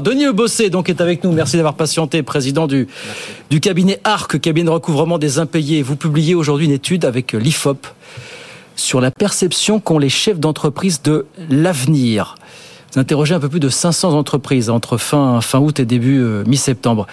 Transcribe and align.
Denis 0.00 0.24
Le 0.24 0.32
Bossé 0.32 0.70
donc 0.70 0.88
est 0.88 1.02
avec 1.02 1.22
nous. 1.22 1.32
Merci 1.32 1.56
d'avoir 1.56 1.74
patienté, 1.74 2.22
président 2.22 2.66
du, 2.66 2.88
du 3.50 3.60
cabinet 3.60 4.00
ARC, 4.04 4.40
cabinet 4.40 4.64
de 4.64 4.70
recouvrement 4.70 5.18
des 5.18 5.38
impayés. 5.38 5.82
Vous 5.82 5.96
publiez 5.96 6.34
aujourd'hui 6.34 6.64
une 6.64 6.72
étude 6.72 7.04
avec 7.04 7.34
l'IFOP 7.34 7.86
sur 8.74 9.02
la 9.02 9.10
perception 9.10 9.80
qu'ont 9.80 9.98
les 9.98 10.08
chefs 10.08 10.40
d'entreprise 10.40 11.02
de 11.02 11.26
l'avenir. 11.50 12.36
Vous 12.94 13.00
interrogez 13.00 13.34
un 13.34 13.40
peu 13.40 13.48
plus 13.48 13.60
de 13.60 13.70
500 13.70 14.12
entreprises 14.12 14.68
entre 14.68 14.98
fin, 14.98 15.40
fin 15.40 15.58
août 15.58 15.80
et 15.80 15.86
début 15.86 16.20
euh, 16.20 16.44
mi-septembre. 16.46 17.06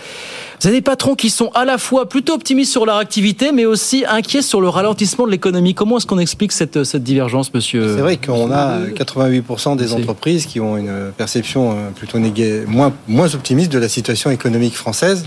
Vous 0.60 0.68
avez 0.68 0.78
des 0.78 0.82
patrons 0.82 1.16
qui 1.16 1.30
sont 1.30 1.52
à 1.56 1.64
la 1.64 1.78
fois 1.78 2.10
plutôt 2.10 2.34
optimistes 2.34 2.72
sur 2.72 2.86
leur 2.86 2.98
activité, 2.98 3.54
mais 3.54 3.64
aussi 3.64 4.04
inquiets 4.06 4.42
sur 4.42 4.60
le 4.60 4.68
ralentissement 4.68 5.26
de 5.26 5.32
l'économie. 5.32 5.74
Comment 5.74 5.98
est-ce 5.98 6.06
qu'on 6.06 6.20
explique 6.20 6.52
cette, 6.52 6.84
cette 6.84 7.04
divergence, 7.04 7.54
monsieur 7.54 7.96
C'est 7.96 8.02
vrai 8.02 8.18
qu'on 8.18 8.52
a 8.52 8.80
88% 8.80 9.78
des 9.78 9.94
entreprises 9.94 10.46
qui 10.46 10.60
ont 10.60 10.76
une 10.76 11.12
perception 11.16 11.72
euh, 11.72 11.90
plutôt 11.96 12.20
négative, 12.20 12.66
moins, 12.68 12.92
moins 13.08 13.34
optimiste 13.34 13.72
de 13.72 13.80
la 13.80 13.88
situation 13.88 14.32
économique 14.32 14.76
française. 14.76 15.26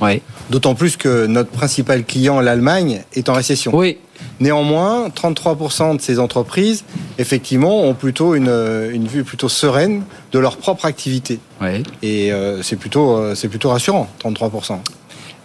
D'autant 0.51 0.75
plus 0.75 0.99
que 0.99 1.27
notre 1.27 1.51
principal 1.51 2.05
client, 2.05 2.41
l'Allemagne, 2.41 3.05
est 3.15 3.31
en 3.31 3.33
récession. 3.33 3.75
Oui. 3.75 3.97
Néanmoins, 4.41 5.09
33% 5.09 5.97
de 5.97 6.01
ces 6.01 6.19
entreprises, 6.19 6.85
effectivement, 7.19 7.83
ont 7.83 7.95
plutôt 7.95 8.35
une, 8.35 8.49
une, 8.93 9.07
vue 9.07 9.23
plutôt 9.23 9.49
sereine 9.49 10.03
de 10.33 10.39
leur 10.39 10.57
propre 10.57 10.85
activité. 10.85 11.39
Oui. 11.61 11.85
Et 12.03 12.33
euh, 12.33 12.63
c'est 12.63 12.77
plutôt, 12.77 13.17
euh, 13.17 13.35
c'est 13.35 13.49
plutôt 13.49 13.71
rassurant, 13.71 14.09
33%. 14.23 14.79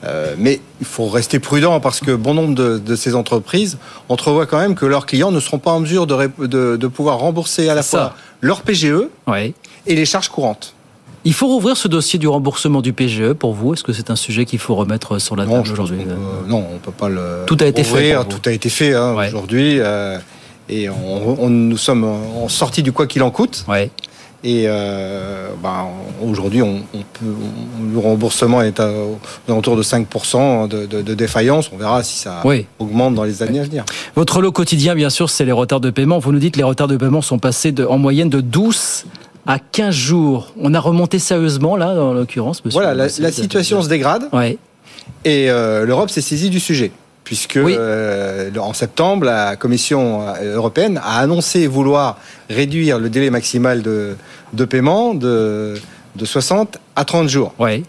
Euh, 0.04 0.36
mais 0.38 0.62
il 0.80 0.86
faut 0.86 1.08
rester 1.08 1.40
prudent 1.40 1.80
parce 1.80 2.00
que 2.00 2.12
bon 2.12 2.36
nombre 2.36 2.54
de, 2.54 2.78
de, 2.78 2.96
ces 2.96 3.16
entreprises 3.16 3.78
entrevoient 4.10 4.46
quand 4.46 4.60
même 4.60 4.76
que 4.76 4.86
leurs 4.86 5.08
clients 5.08 5.32
ne 5.32 5.40
seront 5.40 5.58
pas 5.58 5.72
en 5.72 5.80
mesure 5.80 6.06
de, 6.06 6.30
de, 6.46 6.78
de 6.78 6.88
pouvoir 6.88 7.18
rembourser 7.18 7.68
à 7.68 7.74
la 7.76 7.82
fois 7.82 8.14
leur 8.42 8.62
PGE 8.62 9.10
oui. 9.26 9.56
et 9.88 9.96
les 9.96 10.06
charges 10.06 10.30
courantes. 10.30 10.76
Il 11.28 11.34
faut 11.34 11.48
rouvrir 11.48 11.76
ce 11.76 11.90
dossier 11.90 12.18
du 12.18 12.30
remboursement 12.30 12.80
du 12.80 12.94
PGE 12.94 13.34
pour 13.34 13.54
vous 13.54 13.74
Est-ce 13.74 13.84
que 13.84 13.92
c'est 13.92 14.10
un 14.10 14.16
sujet 14.16 14.46
qu'il 14.46 14.60
faut 14.60 14.76
remettre 14.76 15.20
sur 15.20 15.36
la 15.36 15.46
non, 15.46 15.56
table 15.56 15.74
aujourd'hui 15.74 16.00
Non, 16.48 16.66
on 16.74 16.78
peut 16.78 16.94
pas 16.94 17.10
le. 17.10 17.44
Tout 17.46 17.58
a 17.60 17.66
été 17.66 17.82
rouvrir, 17.82 18.22
fait. 18.22 18.30
Tout 18.30 18.42
a 18.48 18.52
été 18.54 18.70
fait 18.70 18.94
hein, 18.94 19.14
ouais. 19.14 19.28
aujourd'hui. 19.28 19.82
Euh, 19.82 20.20
et 20.70 20.90
on, 20.90 21.44
on, 21.44 21.50
nous 21.50 21.76
sommes 21.76 22.06
en 22.06 22.48
sortie 22.48 22.82
du 22.82 22.94
quoi 22.94 23.08
qu'il 23.08 23.24
en 23.24 23.30
coûte. 23.30 23.66
Ouais. 23.68 23.92
Et 24.46 24.64
euh, 24.68 25.50
ben, 25.62 25.88
aujourd'hui, 26.24 26.62
on, 26.62 26.84
on, 26.94 27.94
le 27.94 28.00
remboursement 28.00 28.62
est 28.62 28.80
à, 28.80 28.90
autour 29.50 29.76
de 29.76 29.84
5% 29.84 30.70
de, 30.70 30.86
de, 30.86 31.02
de, 31.02 31.14
défaillance. 31.14 31.72
On 31.74 31.78
verra 31.78 32.04
si 32.04 32.20
ça 32.20 32.42
oui. 32.46 32.68
augmente 32.80 33.16
dans 33.16 33.26
les 33.26 33.44
années 33.44 33.60
à 33.60 33.64
venir. 33.64 33.84
Votre 34.16 34.40
lot 34.42 34.54
quotidien, 34.54 34.96
bien 34.96 35.10
sûr, 35.10 35.30
c'est 35.30 35.44
les 35.44 35.52
retards 35.52 35.82
de 35.82 35.90
paiement. 35.90 36.20
Vous 36.20 36.32
nous 36.32 36.40
dites 36.40 36.54
que 36.54 36.60
les 36.60 36.64
retards 36.64 36.88
de 36.88 36.96
paiement 36.96 37.22
sont 37.22 37.40
passés 37.40 37.74
de, 37.74 37.84
en 37.84 37.98
moyenne 37.98 38.30
de 38.30 38.40
12 38.40 39.06
à 39.48 39.60
15 39.60 39.96
jours. 39.96 40.54
On 40.60 40.74
a 40.74 40.80
remonté 40.80 41.20
sérieusement, 41.20 41.76
là, 41.76 41.90
en 41.90 42.14
l'occurrence, 42.14 42.64
monsieur 42.64 42.80
Voilà, 42.80 42.94
la, 42.94 43.08
la 43.20 43.32
situation 43.32 43.82
se 43.82 43.90
dégrade. 43.90 44.28
Ouais. 44.34 44.58
Et 45.26 45.50
euh, 45.50 45.86
l'Europe 45.86 46.10
s'est 46.10 46.22
saisie 46.22 46.50
du 46.50 46.60
sujet 46.60 46.92
puisque 47.24 47.60
oui. 47.62 47.76
euh, 47.78 48.50
en 48.58 48.72
septembre, 48.74 49.26
la 49.26 49.58
Commission 49.58 50.22
européenne 50.42 50.98
a 51.04 51.20
annoncé 51.20 51.68
vouloir 51.68 52.18
réduire 52.50 53.00
le 53.00 53.10
délai 53.10 53.30
maximal 53.30 53.82
de, 53.82 54.16
de 54.54 54.64
paiement 54.64 55.14
de, 55.14 55.74
de 56.16 56.26
60 56.26 56.78
à 56.96 57.04
30 57.04 57.28
jours. 57.28 57.54
Oui. 57.60 57.84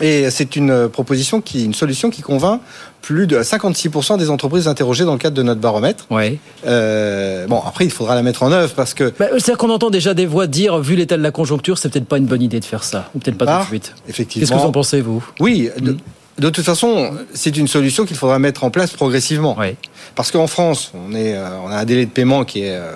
Et 0.00 0.30
c'est 0.30 0.56
une 0.56 0.88
proposition 0.88 1.40
qui, 1.40 1.64
une 1.64 1.74
solution 1.74 2.10
qui 2.10 2.22
convainc 2.22 2.60
plus 3.02 3.26
de 3.26 3.38
56% 3.38 4.18
des 4.18 4.30
entreprises 4.30 4.68
interrogées 4.68 5.04
dans 5.04 5.12
le 5.12 5.18
cadre 5.18 5.36
de 5.36 5.42
notre 5.42 5.60
baromètre. 5.60 6.06
Oui. 6.10 6.38
Euh, 6.66 7.46
bon, 7.46 7.60
après, 7.64 7.84
il 7.84 7.90
faudra 7.90 8.14
la 8.14 8.22
mettre 8.22 8.42
en 8.42 8.52
œuvre 8.52 8.74
parce 8.74 8.94
que. 8.94 9.12
Bah, 9.18 9.26
C'est-à-dire 9.30 9.56
qu'on 9.56 9.70
entend 9.70 9.90
déjà 9.90 10.14
des 10.14 10.26
voix 10.26 10.46
dire, 10.46 10.78
vu 10.78 10.94
l'état 10.96 11.16
de 11.16 11.22
la 11.22 11.30
conjoncture, 11.30 11.78
c'est 11.78 11.88
peut-être 11.88 12.06
pas 12.06 12.18
une 12.18 12.26
bonne 12.26 12.42
idée 12.42 12.60
de 12.60 12.64
faire 12.64 12.84
ça, 12.84 13.10
ou 13.14 13.18
peut-être 13.18 13.38
pas 13.38 13.46
ah, 13.48 13.58
tout 13.58 13.64
de 13.64 13.68
suite. 13.68 13.94
Effectivement. 14.08 14.40
Qu'est-ce 14.40 14.52
que 14.52 14.62
vous 14.62 14.68
en 14.68 14.72
pensez, 14.72 15.00
vous? 15.00 15.24
Oui. 15.40 15.70
De, 15.80 15.96
de 16.38 16.50
toute 16.50 16.64
façon, 16.64 17.12
c'est 17.34 17.56
une 17.56 17.68
solution 17.68 18.04
qu'il 18.04 18.16
faudra 18.16 18.38
mettre 18.38 18.64
en 18.64 18.70
place 18.70 18.92
progressivement. 18.92 19.56
Oui. 19.58 19.74
Parce 20.14 20.30
qu'en 20.30 20.46
France, 20.46 20.92
on, 20.94 21.14
est, 21.14 21.36
on 21.36 21.68
a 21.68 21.76
un 21.76 21.84
délai 21.84 22.06
de 22.06 22.10
paiement 22.10 22.44
qui 22.44 22.60
est 22.60 22.76
euh, 22.76 22.92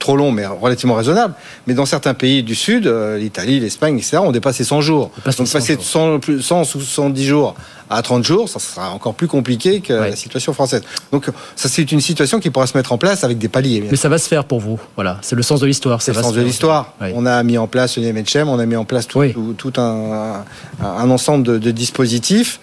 trop 0.00 0.16
long, 0.16 0.32
mais 0.32 0.44
relativement 0.46 0.94
raisonnable. 0.96 1.34
Mais 1.68 1.74
dans 1.74 1.86
certains 1.86 2.14
pays 2.14 2.42
du 2.42 2.56
Sud, 2.56 2.88
euh, 2.88 3.16
l'Italie, 3.16 3.60
l'Espagne, 3.60 3.96
etc., 3.96 4.18
on 4.22 4.32
dépasse 4.32 4.58
les 4.58 4.64
100 4.64 4.80
jours. 4.80 5.10
Passe 5.24 5.36
Donc 5.36 5.48
passer 5.50 5.76
de 5.76 5.82
100, 5.82 6.20
100 6.40 6.74
ou 6.76 6.80
110 6.80 7.24
jours 7.26 7.54
à 7.88 8.02
30 8.02 8.24
jours, 8.24 8.48
ça 8.48 8.58
sera 8.60 8.90
encore 8.90 9.14
plus 9.14 9.26
compliqué 9.28 9.80
que 9.80 9.92
la 9.92 10.16
situation 10.16 10.52
française. 10.52 10.82
Donc 11.12 11.26
ça, 11.56 11.68
c'est 11.68 11.90
une 11.92 12.00
situation 12.00 12.38
qui 12.40 12.50
pourra 12.50 12.66
se 12.66 12.76
mettre 12.76 12.92
en 12.92 12.98
place 12.98 13.24
avec 13.24 13.38
des 13.38 13.48
paliers. 13.48 13.84
Mais 13.90 13.96
ça 13.96 14.08
va 14.08 14.18
se 14.18 14.28
faire 14.28 14.44
pour 14.44 14.60
vous. 14.60 14.78
Voilà, 14.96 15.18
c'est 15.22 15.36
le 15.36 15.42
sens 15.42 15.60
de 15.60 15.66
l'histoire. 15.66 16.00
C'est 16.02 16.12
le 16.14 16.22
sens 16.22 16.32
se 16.32 16.38
de 16.38 16.42
l'histoire. 16.44 16.94
On 17.14 17.26
a 17.26 17.42
mis 17.42 17.58
en 17.58 17.66
place 17.66 17.96
le 17.96 18.04
NMHM, 18.04 18.48
on 18.48 18.58
a 18.58 18.66
mis 18.66 18.76
en 18.76 18.84
place 18.84 19.06
tout, 19.08 19.18
Oui. 19.20 19.32
tout, 19.32 19.54
tout 19.56 19.80
un, 19.80 20.44
un, 20.82 20.86
un 20.86 21.10
ensemble 21.10 21.44
de, 21.46 21.58
de 21.58 21.70
dispositifs. 21.72 22.60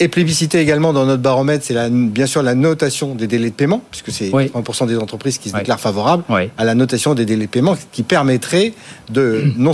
Et 0.00 0.08
plébiscité 0.08 0.58
également 0.58 0.92
dans 0.92 1.06
notre 1.06 1.22
baromètre, 1.22 1.64
c'est 1.64 1.76
bien 1.90 2.26
sûr 2.26 2.42
la 2.42 2.54
notation 2.56 3.14
des 3.14 3.26
délais 3.28 3.50
de 3.50 3.54
paiement, 3.54 3.80
puisque 3.92 4.10
c'est 4.10 4.30
Oui. 4.32 4.50
30% 4.52 4.86
des 4.88 4.96
entreprises 4.98 5.38
qui 5.38 5.48
se 5.50 5.54
Oui. 5.54 5.60
déclarent 5.60 5.78
favorables 5.78 6.24
Oui. 6.28 6.50
à 6.58 6.64
la 6.64 6.74
notation 6.74 7.14
des 7.14 7.24
délais 7.24 7.46
de 7.46 7.50
paiement, 7.50 7.76
qui 7.92 8.02
permettrait 8.02 8.72
de, 9.10 9.44
non, 9.56 9.70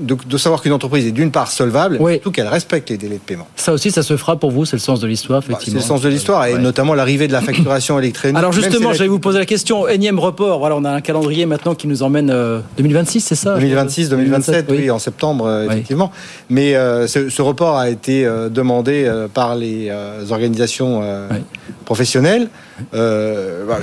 de, 0.00 0.16
de 0.26 0.38
savoir 0.38 0.62
qu'une 0.62 0.72
entreprise 0.72 1.06
est 1.06 1.10
d'une 1.12 1.30
part 1.30 1.50
solvable, 1.50 1.96
et 1.96 2.12
surtout 2.14 2.30
qu'elle 2.30 2.48
respecte 2.48 2.88
les 2.88 2.96
délais 2.96 3.16
de 3.16 3.20
paiement. 3.20 3.46
Ça 3.56 3.74
aussi, 3.74 3.90
ça 3.90 4.02
se 4.02 4.16
fera 4.16 4.36
pour 4.38 4.50
vous, 4.50 4.64
c'est 4.64 4.76
le 4.76 4.80
sens 4.80 5.00
de 5.00 5.06
l'histoire, 5.06 5.40
Bah, 5.40 5.46
c'est 5.48 5.52
effectivement. 5.54 5.80
le 5.80 5.86
sens 5.86 6.00
de 6.00 6.08
l'histoire, 6.08 6.46
et 6.46 6.54
Ouais. 6.54 6.58
notamment 6.60 6.94
l'arrivée 6.94 7.28
de 7.28 7.32
la 7.32 7.40
facturation 7.42 7.98
électronique. 7.98 8.38
Alors 8.38 8.52
justement, 8.52 8.92
j'allais 8.94 9.04
la- 9.04 9.10
vous 9.10 9.18
poser 9.18 9.38
la 9.38 9.46
question. 9.46 9.86
Énième 9.86 10.18
report. 10.18 10.60
Voilà, 10.60 10.76
on 10.76 10.84
a 10.84 10.90
un 10.90 11.00
calendrier 11.02 11.44
maintenant 11.44 11.74
qui 11.74 11.88
nous 11.88 12.02
emmène 12.02 12.30
euh, 12.30 12.60
2026, 12.78 13.20
c'est 13.20 13.34
ça 13.34 13.54
2026, 13.58 14.08
2027, 14.08 14.66
oui. 14.70 14.90
en 14.90 14.98
septembre, 14.98 15.44
euh, 15.46 15.66
effectivement. 15.66 16.10
Mais 16.48 16.74
euh, 16.74 17.06
ce, 17.06 17.28
ce 17.28 17.42
report 17.42 17.76
a 17.76 17.90
été 17.90 18.24
euh, 18.24 18.48
demandé 18.48 19.12
par 19.34 19.57
les 19.58 19.88
euh, 19.90 20.24
organisations 20.30 21.00
euh, 21.02 21.28
Oui. 21.30 21.36
professionnelles. 21.84 22.48
Euh, 22.94 23.66
bah, 23.66 23.78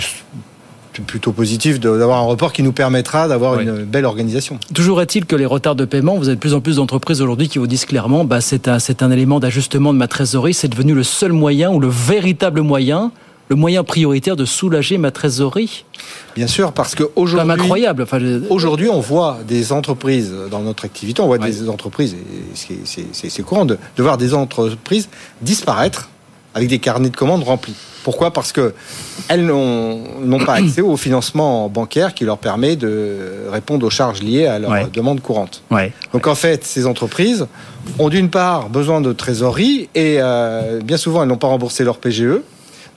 c'est 0.96 1.04
plutôt 1.06 1.34
positif 1.34 1.80
d'avoir 1.80 2.20
un 2.20 2.26
report 2.26 2.54
qui 2.54 2.64
nous 2.64 2.72
permettra 2.72 3.28
d'avoir 3.28 3.58
Oui. 3.58 3.64
une 3.64 3.84
belle 3.84 4.06
organisation. 4.06 4.58
est-il 5.02 5.26
que 5.26 5.36
les 5.36 5.46
retards 5.46 5.76
de 5.76 5.84
paiement, 5.86 6.16
vous 6.16 6.30
avez 6.30 6.36
de 6.36 6.40
plus 6.40 6.54
en 6.54 6.62
plus 6.62 6.78
d'entreprises 6.78 7.22
aujourd'hui 7.22 7.50
qui 7.50 7.60
vous 7.60 7.68
disent 7.68 7.86
clairement, 7.86 8.24
bah, 8.24 8.40
c'est 8.40 8.68
un, 8.70 8.80
c'est 8.80 9.04
un 9.04 9.12
élément 9.12 9.40
d'ajustement 9.42 9.94
de 9.94 9.98
ma 9.98 10.08
trésorerie, 10.08 10.54
c'est 10.54 10.70
devenu 10.70 10.94
le 10.94 11.04
seul 11.04 11.34
moyen 11.34 11.70
ou 11.72 11.80
le 11.82 11.90
véritable 11.90 12.62
moyen, 12.62 13.12
le 13.50 13.56
moyen 13.56 13.84
prioritaire 13.84 14.36
de 14.36 14.46
soulager 14.46 14.98
ma 14.98 15.12
trésorerie. 15.12 15.86
Bien 16.36 16.48
sûr, 16.48 16.72
parce 16.72 16.96
qu'aujourd'hui, 16.96 17.52
incroyable. 17.52 18.04
Enfin, 18.04 18.20
je- 18.20 18.42
aujourd'hui, 18.50 18.90
on 18.90 19.00
voit 19.00 19.40
des 19.48 19.72
entreprises 19.72 20.34
dans 20.50 20.62
notre 20.62 20.86
activité, 20.86 21.22
on 21.22 21.28
voit 21.28 21.38
Ouais. 21.38 21.50
des 21.50 21.70
entreprises, 21.70 22.16
et 22.16 22.76
c'est- 23.14 23.42
courant 23.44 23.66
de, 23.66 23.78
de 23.98 24.04
voir 24.04 24.18
des 24.18 24.34
entreprises 24.34 25.10
disparaître 25.42 26.10
avec 26.56 26.70
des 26.70 26.80
carnets 26.80 27.10
de 27.10 27.16
commandes 27.18 27.44
remplis. 27.44 27.76
Pourquoi? 28.04 28.32
Parce 28.32 28.52
que 28.52 28.74
elles 29.28 29.46
n'ont 29.46 30.00
n'ont 30.22 30.44
pas 30.46 30.54
accès 30.56 30.82
au 30.82 30.96
financement 30.96 31.68
bancaire 31.70 32.14
qui 32.14 32.24
leur 32.24 32.38
permet 32.38 32.76
de 32.76 33.18
répondre 33.52 33.86
aux 33.86 33.90
charges 33.90 34.22
liées 34.22 34.46
à 34.46 34.60
leurs 34.60 34.72
Ouais. 34.72 34.88
demandes 34.94 35.22
courantes. 35.22 35.64
Ouais. 35.72 35.92
Donc 36.14 36.28
en 36.28 36.36
fait, 36.36 36.64
ces 36.64 36.86
entreprises 36.86 37.48
ont 38.00 38.10
d'une 38.10 38.30
part 38.30 38.70
besoin 38.70 39.02
de 39.02 39.12
trésorerie 39.12 39.90
et 39.96 40.18
euh, 40.20 40.82
bien 40.82 40.98
souvent 40.98 41.24
elles 41.24 41.30
n'ont 41.30 41.38
pas 41.38 41.48
remboursé 41.48 41.84
leur 41.84 41.98
PGE, 41.98 42.42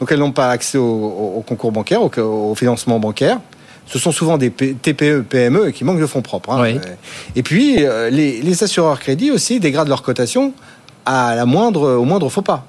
donc 0.01 0.13
elles 0.13 0.19
n'ont 0.19 0.33
pas 0.33 0.51
accès 0.51 0.79
au, 0.79 0.85
au- 0.85 1.35
au 1.39 1.41
concours 1.43 1.73
bancaire, 1.73 2.03
au, 2.03 2.11
au 2.51 2.55
financement 2.55 2.99
bancaire. 2.99 3.39
Ce 3.87 3.99
sont 3.99 4.13
souvent 4.13 4.37
des 4.37 4.51
P- 4.51 4.75
TPE, 4.75 5.23
PME 5.29 5.71
qui 5.71 5.83
manquent 5.85 6.01
de 6.01 6.07
fonds 6.07 6.21
propres. 6.23 6.51
hein. 6.53 6.61
Oui. 6.63 6.79
Et 7.37 7.43
puis 7.43 7.77
euh, 7.85 8.11
les, 8.11 8.43
les 8.43 8.63
assureurs 8.63 9.01
crédits 9.01 9.31
aussi 9.31 9.61
dégradent 9.61 9.89
leur 9.89 10.03
cotation 10.03 10.53
à 11.07 11.35
la 11.35 11.47
moindre, 11.47 11.93
au 11.97 12.05
moindre 12.05 12.29
faux 12.29 12.43
pas. 12.43 12.67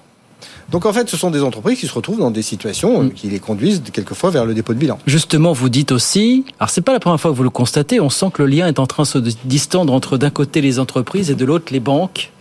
Donc 0.69 0.85
en 0.85 0.93
fait, 0.93 1.09
ce 1.09 1.17
sont 1.17 1.29
des 1.31 1.41
entreprises 1.43 1.79
qui 1.79 1.87
se 1.87 1.93
retrouvent 1.93 2.19
dans 2.19 2.31
des 2.31 2.41
situations 2.43 3.01
euh, 3.01 3.03
Mm. 3.05 3.11
qui 3.11 3.27
les 3.27 3.39
conduisent 3.39 3.81
quelquefois 3.91 4.29
vers 4.29 4.45
le 4.45 4.53
dépôt 4.53 4.73
de 4.73 4.79
bilan. 4.79 4.97
Justement, 5.07 5.51
vous 5.51 5.67
dites 5.67 5.91
aussi, 5.91 6.45
alors 6.59 6.69
c'est 6.69 6.81
pas 6.81 6.93
la 6.93 6.99
première 7.01 7.19
fois 7.19 7.31
que 7.31 7.35
vous 7.35 7.43
le 7.43 7.49
constatez, 7.49 7.99
on 7.99 8.09
sent 8.09 8.27
que 8.33 8.43
le 8.43 8.47
lien 8.49 8.67
est 8.67 8.79
en 8.79 8.87
train 8.87 9.03
de 9.03 9.07
se 9.07 9.17
distendre 9.43 9.91
entre 9.91 10.17
d'un 10.17 10.29
côté 10.29 10.61
les 10.61 10.79
entreprises 10.79 11.29
et 11.31 11.35
de 11.35 11.43
l'autre 11.43 11.73
les 11.73 11.79
banques, 11.81 12.31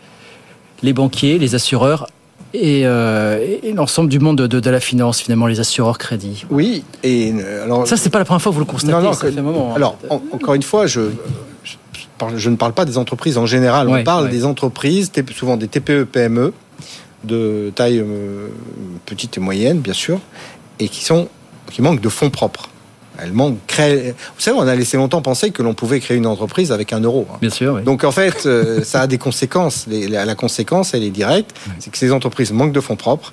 les 0.84 0.92
banquiers, 0.92 1.38
les 1.38 1.54
assureurs 1.56 2.06
et, 2.54 2.82
euh, 2.86 3.56
et 3.62 3.72
l'ensemble 3.72 4.08
du 4.08 4.18
monde 4.18 4.38
de, 4.38 4.46
de- 4.46 4.60
de 4.60 4.70
la 4.70 4.80
finance, 4.80 5.20
finalement, 5.20 5.46
les 5.46 5.60
assureurs 5.60 5.98
crédits. 5.98 6.44
Oui, 6.50 6.82
et 7.02 7.32
euh, 7.34 7.64
alors 7.64 7.86
Ça, 7.86 7.96
c'est 7.96 8.10
pas 8.10 8.18
la 8.18 8.24
première 8.24 8.40
fois 8.42 8.50
que 8.50 8.54
vous 8.54 8.60
le 8.60 8.66
constatez. 8.66 8.92
Non, 8.92 9.00
non, 9.02 9.12
ça 9.12 9.30
fait 9.30 9.38
un 9.38 9.42
moment. 9.42 9.72
hein. 9.72 9.76
Alors, 9.76 9.98
en- 10.10 10.22
encore 10.32 10.54
une 10.54 10.62
fois, 10.62 10.86
je, 10.86 11.02
je, 11.64 11.74
parle- 12.18 12.36
je 12.38 12.50
ne 12.50 12.56
parle 12.56 12.72
pas 12.72 12.84
des 12.84 12.96
entreprises 12.98 13.36
en 13.38 13.46
général. 13.46 13.88
Ouais, 13.88 14.00
on 14.00 14.04
parle 14.04 14.24
ouais. 14.24 14.30
des 14.30 14.44
entreprises, 14.44 15.10
souvent 15.36 15.56
des 15.56 15.68
TPE, 15.68 16.04
PME, 16.04 16.52
de 17.24 17.70
taille 17.74 17.98
euh, 18.00 18.48
petite 19.06 19.36
et 19.36 19.40
moyenne, 19.40 19.78
bien 19.80 19.92
sûr, 19.92 20.18
et 20.78 20.88
qui, 20.88 21.04
sont, 21.04 21.28
qui 21.70 21.82
manquent 21.82 22.00
de 22.00 22.08
fonds 22.08 22.30
propres. 22.30 22.68
Elles 23.20 23.32
manquent. 23.32 23.58
Créer... 23.66 24.10
Vous 24.12 24.40
savez, 24.40 24.56
on 24.58 24.66
a 24.66 24.74
laissé 24.74 24.96
longtemps 24.96 25.22
penser 25.22 25.50
que 25.50 25.62
l'on 25.62 25.74
pouvait 25.74 26.00
créer 26.00 26.16
une 26.16 26.26
entreprise 26.26 26.72
avec 26.72 26.92
un 26.92 27.00
euro. 27.00 27.26
hein. 27.32 27.36
Bien 27.40 27.50
sûr, 27.50 27.74
oui. 27.74 27.82
Donc 27.82 28.04
en 28.04 28.12
fait, 28.12 28.46
euh, 28.46 28.82
ça 28.84 29.02
a 29.02 29.06
des 29.06 29.18
conséquences. 29.18 29.86
Les- 29.88 30.08
la, 30.08 30.24
la 30.24 30.34
conséquence, 30.34 30.94
elle 30.94 31.02
est 31.02 31.10
directe, 31.10 31.50
c'est 31.78 31.90
que 31.90 31.98
ces 31.98 32.12
entreprises 32.12 32.52
manquent 32.52 32.72
de 32.72 32.80
fonds 32.80 32.96
propres 32.96 33.32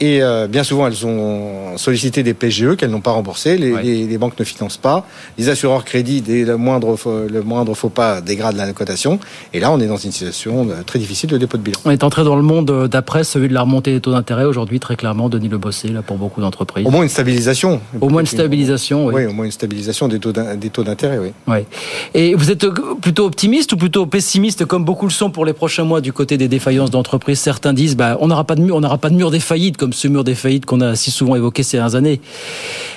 Et 0.00 0.22
euh, 0.22 0.46
bien 0.48 0.64
souvent, 0.64 0.86
elles 0.88 1.06
ont 1.06 1.76
sollicité 1.76 2.22
des 2.22 2.34
PGE 2.34 2.76
qu'elles 2.76 2.90
n'ont 2.90 3.00
pas 3.00 3.12
remboursés. 3.12 3.56
Les, 3.56 3.72
Ouais. 3.72 3.82
les- 3.82 4.06
les 4.06 4.18
banques 4.18 4.38
ne 4.38 4.44
financent 4.44 4.76
pas. 4.76 5.06
Les 5.38 5.48
assureurs 5.48 5.84
crédits, 5.84 6.20
dès 6.20 6.44
le 6.44 6.56
moindre, 6.56 6.96
faux- 6.96 7.26
le 7.30 7.42
moindre 7.42 7.74
faux 7.74 7.88
pas, 7.88 8.20
dégradent 8.20 8.56
la 8.56 8.72
cotation. 8.72 9.18
Et 9.52 9.60
là, 9.60 9.70
on 9.70 9.78
est 9.80 9.86
dans 9.86 9.96
une 9.96 10.10
situation 10.12 10.68
euh, 10.70 10.82
très 10.84 10.98
difficile 10.98 11.30
de 11.30 11.38
dépôt 11.38 11.56
de 11.58 11.62
bilan. 11.62 11.78
On 11.84 11.90
est 11.90 12.02
entré 12.04 12.24
dans 12.24 12.36
le 12.36 12.42
monde 12.42 12.70
euh, 12.70 12.88
d'après 12.88 13.22
celui 13.24 13.48
de 13.48 13.54
la 13.54 13.62
remontée 13.62 13.92
des 13.92 14.00
taux 14.00 14.12
d'intérêt 14.12 14.44
aujourd'hui, 14.44 14.80
très 14.80 14.96
clairement, 14.96 15.28
Denis 15.28 15.48
Le 15.48 15.58
Bossé, 15.58 15.88
là, 15.88 16.02
pour 16.02 16.16
beaucoup 16.18 16.40
d'entreprises. 16.40 16.86
Au 16.86 16.90
moins 16.90 17.02
une 17.02 17.08
stabilisation. 17.08 17.80
Au 18.00 18.08
moins 18.08 18.20
une 18.20 18.26
stabilisation, 18.26 19.06
oui. 19.06 19.14
Oui, 19.14 19.26
au 19.26 19.32
moins 19.32 19.44
une 19.44 19.52
stabilisation 19.52 20.08
des 20.08 20.18
taux 20.18 20.82
d'intérêt, 20.82 21.18
oui. 21.18 21.28
Ouais. 21.46 21.66
Et 22.14 22.34
vous 22.34 22.50
êtes 22.50 22.66
plutôt 23.00 23.24
optimiste 23.26 23.72
ou 23.72 23.76
plutôt 23.76 24.06
pessimiste, 24.06 24.64
comme 24.64 24.84
beaucoup 24.84 25.06
le 25.06 25.12
sont 25.12 25.30
pour 25.30 25.44
les 25.46 25.52
prochains 25.52 25.84
mois 25.84 26.00
du 26.00 26.12
côté 26.12 26.36
des 26.36 26.48
défaillances 26.48 26.90
d'entreprises? 26.90 27.38
Certains 27.38 27.72
disent, 27.72 27.96
bah, 27.96 28.16
on 28.20 28.28
n'aura 28.28 28.44
pas 28.44 28.54
de 28.56 28.60
mur, 28.60 28.76
on 28.76 28.80
n'aura 28.80 28.98
pas 28.98 29.10
de 29.10 29.14
mur 29.14 29.30
des 29.30 29.40
faillites, 29.40 29.76
comme 29.84 29.92
ce 29.92 30.08
mur 30.08 30.24
des 30.24 30.34
faillites 30.34 30.64
qu'on 30.64 30.80
a 30.80 30.96
si 30.96 31.10
souvent 31.10 31.36
évoqué 31.36 31.62
ces 31.62 31.76
dernières 31.76 31.94
années. 31.94 32.20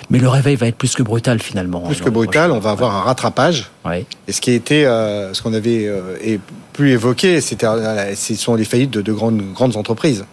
Mais 0.10 0.20
le 0.20 0.30
réveil 0.30 0.56
va 0.56 0.68
être 0.68 0.78
plus 0.78 0.96
que 0.96 1.04
brutal 1.04 1.42
finalement. 1.42 1.82
Plus 1.82 2.00
dans 2.00 2.06
que 2.06 2.10
brutal, 2.10 2.52
on 2.52 2.60
va 2.60 2.70
avoir 2.72 2.96
un 2.96 3.02
rattrapage. 3.02 3.70
Ouais. 3.86 4.06
Et 4.28 4.32
ce 4.32 4.40
qui 4.40 4.52
a 4.52 4.54
été, 4.54 4.86
euh, 4.86 5.34
ce 5.34 5.42
qu'on 5.42 5.54
avait 5.54 5.86
euh, 5.86 6.16
et 6.24 6.40
plus 6.72 6.92
évoqué, 6.92 7.42
c'était, 7.42 7.66
euh, 7.68 8.16
ce 8.16 8.36
sont 8.36 8.56
les 8.56 8.64
faillites 8.64 8.92
de, 8.92 9.02
de 9.02 9.12
grandes, 9.12 9.42
grandes 9.54 9.76
entreprises 9.76 10.24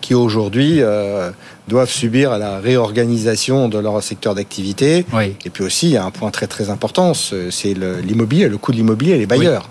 qui 0.00 0.14
aujourd'hui 0.14 0.82
euh, 0.82 1.30
doivent 1.68 1.88
subir 1.90 2.36
la 2.38 2.58
réorganisation 2.58 3.68
de 3.68 3.78
leur 3.78 4.02
secteur 4.02 4.34
d'activité. 4.34 5.06
Oui. 5.14 5.36
Et 5.46 5.50
puis 5.50 5.62
aussi, 5.62 5.86
il 5.86 5.92
y 5.92 5.96
a 5.96 6.04
un 6.04 6.10
point 6.10 6.30
très 6.32 6.48
très 6.48 6.68
important, 6.70 7.14
ce- 7.14 7.50
c'est 7.52 7.72
le- 7.74 8.00
l'immobilier, 8.00 8.48
le 8.48 8.58
coût 8.58 8.72
de 8.72 8.76
l'immobilier 8.78 9.12
et 9.14 9.18
les 9.18 9.26
bailleurs 9.26 9.68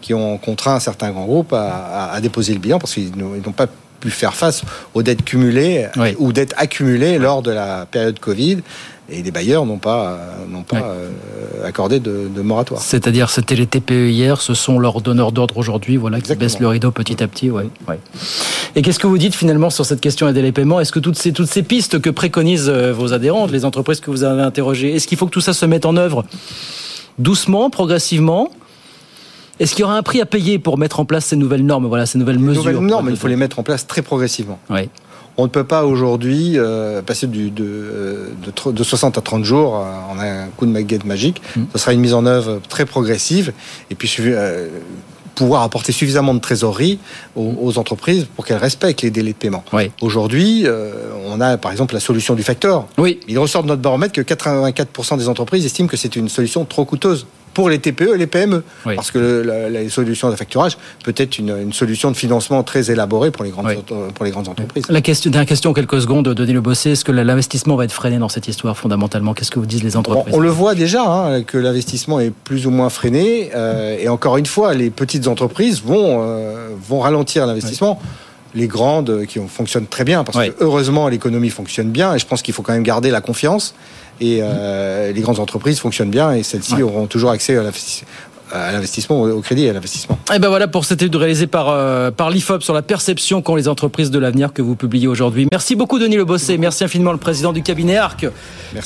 qui 0.00 0.14
ont 0.14 0.38
contraint 0.38 0.78
certains 0.80 1.10
grands 1.10 1.24
groupes 1.26 1.52
à, 1.52 1.68
à- 1.68 2.12
à 2.14 2.20
déposer 2.20 2.52
le 2.52 2.60
bilan 2.60 2.78
parce 2.78 2.94
qu'ils 2.94 3.16
n'ont 3.16 3.52
pas 3.52 3.66
pu 4.00 4.10
faire 4.10 4.34
face 4.34 4.62
aux 4.94 5.02
dettes 5.02 5.24
cumulées 5.24 5.86
Oui. 5.96 6.14
ou 6.18 6.32
dettes 6.32 6.54
accumulées 6.58 7.18
lors 7.18 7.42
de 7.42 7.50
la 7.50 7.86
période 7.86 8.18
Covid. 8.18 8.58
Et 9.08 9.22
les 9.22 9.30
bailleurs 9.30 9.64
n'ont 9.66 9.78
pas, 9.78 10.04
euh, 10.08 10.16
n'ont 10.50 10.64
pas 10.64 10.76
Oui. 10.78 10.82
euh, 10.84 11.10
accordé 11.66 12.00
de, 12.00 12.28
de 12.28 12.42
moratoire. 12.42 12.80
C'est-à-dire, 12.82 13.30
c'était 13.30 13.54
les 13.54 13.66
TPE 13.68 14.10
hier, 14.10 14.40
ce 14.40 14.52
sont 14.52 14.80
leurs 14.80 15.00
donneurs 15.00 15.30
d'ordre 15.30 15.56
aujourd'hui, 15.58 15.96
voilà, 15.96 16.20
qui 16.20 16.34
baissent 16.34 16.58
le 16.58 16.66
rideau 16.66 16.90
petit 16.90 17.22
à 17.22 17.28
petit, 17.28 17.48
ouais, 17.48 17.68
ouais. 17.88 18.00
Et 18.74 18.82
qu'est-ce 18.82 18.98
que 18.98 19.06
vous 19.06 19.16
dites 19.16 19.36
finalement 19.36 19.70
sur 19.70 19.86
cette 19.86 20.00
question 20.00 20.26
les 20.26 20.50
paiements? 20.50 20.80
Est-ce 20.80 20.90
que 20.90 20.98
toutes 20.98 21.16
ces, 21.16 21.32
toutes 21.32 21.48
ces 21.48 21.62
pistes 21.62 22.00
que 22.00 22.10
préconisent 22.10 22.68
euh, 22.68 22.92
vos 22.92 23.12
adhérentes, 23.12 23.52
les 23.52 23.64
entreprises 23.64 24.00
que 24.00 24.10
vous 24.10 24.24
avez 24.24 24.42
interrogées, 24.42 24.94
est-ce 24.96 25.06
qu'il 25.06 25.16
faut 25.16 25.26
que 25.26 25.30
tout 25.32 25.40
ça 25.40 25.52
se 25.52 25.64
mette 25.66 25.86
en 25.86 25.96
œuvre 25.96 26.24
doucement, 27.18 27.70
progressivement? 27.70 28.50
Est-ce 29.58 29.72
qu'il 29.74 29.80
y 29.80 29.84
aura 29.84 29.96
un 29.96 30.02
prix 30.02 30.20
à 30.20 30.26
payer 30.26 30.58
pour 30.58 30.76
mettre 30.78 31.00
en 31.00 31.04
place 31.04 31.26
ces 31.26 31.36
nouvelles 31.36 31.64
normes, 31.64 31.86
voilà, 31.86 32.06
ces 32.06 32.18
nouvelles 32.18 32.36
Les 32.36 32.42
mesures 32.42 32.62
nouvelles 32.64 32.78
normes, 32.86 33.08
il 33.10 33.16
faut 33.16 33.28
les 33.28 33.36
mettre 33.36 33.58
en 33.58 33.62
place 33.62 33.86
très 33.86 34.02
progressivement. 34.02 34.58
Ouais. 34.70 34.88
On 35.38 35.44
ne 35.44 35.48
peut 35.48 35.64
pas 35.64 35.84
aujourd'hui 35.84 36.52
euh, 36.56 37.02
passer 37.02 37.26
du, 37.26 37.50
de, 37.50 37.64
euh, 37.64 38.28
de, 38.44 38.50
tr- 38.50 38.72
de 38.72 38.82
60 38.82 39.18
à 39.18 39.20
30 39.20 39.44
jours 39.44 39.76
euh, 39.76 40.12
en 40.12 40.18
un 40.18 40.46
coup 40.56 40.64
de 40.66 40.72
baguette 40.72 41.04
magique. 41.04 41.42
Ce 41.72 41.78
sera 41.78 41.92
une 41.92 42.00
mise 42.00 42.14
en 42.14 42.24
œuvre 42.26 42.60
très 42.68 42.86
progressive 42.86 43.52
et 43.90 43.94
puis 43.94 44.10
euh, 44.20 44.68
pouvoir 45.34 45.60
apporter 45.62 45.92
suffisamment 45.92 46.32
de 46.32 46.38
trésorerie 46.40 46.98
aux, 47.34 47.52
aux 47.60 47.76
entreprises 47.78 48.26
pour 48.34 48.46
qu'elles 48.46 48.56
respectent 48.56 49.02
les 49.02 49.10
délais 49.10 49.32
de 49.32 49.36
paiement. 49.36 49.62
Ouais. 49.74 49.90
Aujourd'hui, 50.00 50.62
euh, 50.64 50.92
on 51.26 51.38
a 51.42 51.58
par 51.58 51.70
exemple 51.70 51.92
la 51.92 52.00
solution 52.00 52.32
du 52.34 52.42
facteur. 52.42 52.86
Oui, 52.96 53.20
Il 53.28 53.38
ressort 53.38 53.62
de 53.62 53.68
notre 53.68 53.82
baromètre 53.82 54.14
que 54.14 54.22
84% 54.22 55.18
des 55.18 55.28
entreprises 55.28 55.66
estiment 55.66 55.88
que 55.88 55.98
c'est 55.98 56.16
une 56.16 56.30
solution 56.30 56.64
trop 56.64 56.86
coûteuse 56.86 57.26
pour 57.56 57.70
les 57.70 57.78
TPE 57.78 58.10
et 58.14 58.18
les 58.18 58.26
PME. 58.26 58.62
Oui. 58.84 58.94
Parce 58.96 59.10
que 59.10 59.18
le- 59.18 59.42
la, 59.42 59.70
la 59.70 59.88
solution 59.88 60.28
de 60.30 60.36
facturage 60.36 60.76
peut 61.02 61.14
être 61.16 61.38
une, 61.38 61.48
une 61.58 61.72
solution 61.72 62.10
de 62.10 62.16
financement 62.16 62.62
très 62.62 62.90
élaborée 62.90 63.30
pour 63.30 63.44
les 63.44 63.50
grandes, 63.50 63.64
Oui. 63.68 63.76
auto- 63.78 64.08
pour 64.14 64.26
les 64.26 64.30
grandes 64.30 64.48
entreprises. 64.48 64.84
La 64.90 65.00
question, 65.00 65.30
dernière 65.30 65.48
question, 65.48 65.72
quelques 65.72 66.02
secondes, 66.02 66.28
Denis 66.28 66.52
Le 66.52 66.60
Bossé. 66.60 66.90
Est-ce 66.90 67.02
que 67.06 67.12
l'investissement 67.12 67.74
va 67.76 67.84
être 67.84 67.92
freiné 67.92 68.18
dans 68.18 68.28
cette 68.28 68.46
histoire 68.46 68.76
fondamentalement? 68.76 69.32
Qu'est-ce 69.32 69.50
que 69.50 69.58
vous 69.58 69.64
disent 69.64 69.82
les 69.84 69.92
Bon, 69.92 70.00
entreprises? 70.00 70.34
On 70.34 70.40
le 70.40 70.50
voit 70.50 70.74
déjà 70.74 71.02
hein, 71.06 71.42
que 71.44 71.56
l'investissement 71.56 72.20
est 72.20 72.30
plus 72.30 72.66
ou 72.66 72.70
moins 72.70 72.90
freiné. 72.90 73.50
euh, 73.54 73.96
et 73.98 74.10
encore 74.10 74.36
une 74.36 74.44
fois, 74.44 74.74
les 74.74 74.90
petites 74.90 75.26
entreprises 75.26 75.82
vont, 75.82 76.18
euh, 76.20 76.68
vont 76.86 77.00
ralentir 77.00 77.46
l'investissement. 77.46 77.98
Les 78.56 78.66
grandes 78.66 79.26
qui 79.26 79.38
fonctionnent 79.48 79.86
très 79.86 80.02
bien, 80.04 80.24
parce 80.24 80.38
que 80.48 80.54
heureusement 80.60 81.08
l'économie 81.08 81.50
fonctionne 81.50 81.90
bien, 81.90 82.14
et 82.14 82.18
je 82.18 82.26
pense 82.26 82.42
qu'il 82.42 82.54
faut 82.54 82.62
quand 82.62 82.72
même 82.72 82.82
garder 82.82 83.10
la 83.10 83.20
confiance. 83.20 83.74
Et 84.20 84.38
euh, 84.42 85.12
les 85.12 85.20
grandes 85.20 85.38
entreprises 85.40 85.78
fonctionnent 85.78 86.10
bien, 86.10 86.32
et 86.32 86.42
celles-ci 86.42 86.74
Ouais. 86.76 86.82
auront 86.82 87.06
toujours 87.06 87.30
accès 87.30 87.54
à 87.56 87.62
l'investi- 87.62 88.04
à 88.52 88.70
l'investissement, 88.72 89.20
au 89.22 89.40
crédit 89.40 89.64
et 89.64 89.70
à 89.70 89.72
l'investissement. 89.72 90.18
Et 90.34 90.38
ben 90.38 90.48
voilà 90.48 90.68
pour 90.68 90.84
cette 90.84 91.02
étude 91.02 91.16
réalisée 91.16 91.48
par, 91.48 91.68
euh, 91.68 92.10
par 92.12 92.30
l'IFOP 92.30 92.62
sur 92.62 92.72
la 92.74 92.80
perception 92.82 93.42
qu'ont 93.42 93.56
les 93.56 93.66
entreprises 93.68 94.10
de 94.12 94.18
l'avenir 94.20 94.52
que 94.52 94.62
vous 94.62 94.76
publiez 94.76 95.08
aujourd'hui. 95.08 95.48
Merci 95.50 95.74
beaucoup 95.74 95.98
Denis 95.98 96.16
Le 96.16 96.24
Bossé, 96.24 96.56
merci 96.56 96.84
infiniment 96.84 97.10
le 97.12 97.18
président 97.18 97.52
du 97.52 97.62
cabinet 97.62 97.96
ARC. 97.96 98.26